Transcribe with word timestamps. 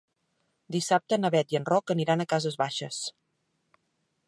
Dissabte 0.75 1.19
na 1.19 1.31
Beth 1.35 1.53
i 1.55 1.59
en 1.59 1.67
Roc 1.69 1.95
aniran 1.95 2.25
a 2.25 2.27
Cases 2.33 2.59
Baixes. 2.65 3.05